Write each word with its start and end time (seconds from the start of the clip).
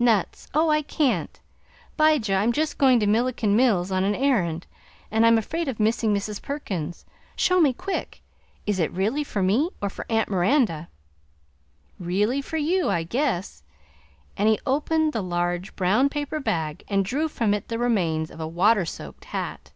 "Nuts? 0.00 0.48
Oh! 0.54 0.70
I 0.70 0.82
can't, 0.82 1.38
Bijah; 1.96 2.34
I'm 2.34 2.50
just 2.50 2.78
going 2.78 2.98
to 2.98 3.06
Milliken's 3.06 3.54
Mills 3.54 3.92
on 3.92 4.02
an 4.02 4.16
errand, 4.16 4.66
and 5.08 5.24
I'm 5.24 5.38
afraid 5.38 5.68
of 5.68 5.78
missing 5.78 6.12
Mrs. 6.12 6.42
Perkins. 6.42 7.04
Show 7.36 7.60
me 7.60 7.72
quick! 7.72 8.20
Is 8.66 8.80
it 8.80 8.90
really 8.90 9.22
for 9.22 9.40
me, 9.40 9.70
or 9.80 9.88
for 9.88 10.04
Aunt 10.10 10.28
Miranda?" 10.28 10.88
"Reely 12.00 12.40
for 12.42 12.56
you, 12.56 12.88
I 12.90 13.04
guess!" 13.04 13.62
and 14.36 14.48
he 14.48 14.58
opened 14.66 15.12
the 15.12 15.22
large 15.22 15.76
brown 15.76 16.08
paper 16.08 16.40
bag 16.40 16.82
and 16.88 17.04
drew 17.04 17.28
from 17.28 17.54
it 17.54 17.68
the 17.68 17.78
remains 17.78 18.32
of 18.32 18.40
a 18.40 18.48
water 18.48 18.84
soaked 18.84 19.26
hat! 19.26 19.70